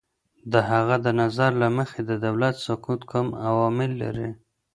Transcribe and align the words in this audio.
د 0.51 0.53
هغه 0.69 0.95
د 1.05 1.07
نظر 1.21 1.51
له 1.61 1.67
مخې، 1.77 1.99
د 2.09 2.11
دولت 2.25 2.55
سقوط 2.65 3.01
کوم 3.11 3.27
عوامل 3.47 3.91
لري؟ 4.03 4.29